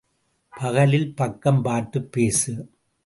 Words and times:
பகலில் 0.49 1.15
பக்கம் 1.15 1.61
பார்த்துப் 1.61 2.11
பேசு. 2.11 2.69